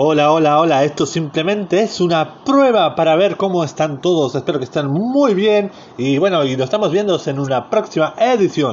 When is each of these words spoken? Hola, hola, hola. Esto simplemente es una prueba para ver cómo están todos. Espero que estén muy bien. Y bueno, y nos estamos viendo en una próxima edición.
Hola, 0.00 0.30
hola, 0.30 0.60
hola. 0.60 0.84
Esto 0.84 1.06
simplemente 1.06 1.82
es 1.82 2.00
una 2.00 2.44
prueba 2.44 2.94
para 2.94 3.16
ver 3.16 3.36
cómo 3.36 3.64
están 3.64 4.00
todos. 4.00 4.32
Espero 4.36 4.60
que 4.60 4.64
estén 4.64 4.86
muy 4.86 5.34
bien. 5.34 5.72
Y 5.96 6.18
bueno, 6.18 6.44
y 6.44 6.56
nos 6.56 6.66
estamos 6.66 6.92
viendo 6.92 7.20
en 7.26 7.40
una 7.40 7.68
próxima 7.68 8.14
edición. 8.16 8.66